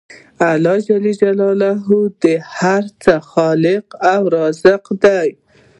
[0.51, 0.87] الله ج
[2.23, 2.25] د
[2.57, 5.29] هر څه خالق او رازق دی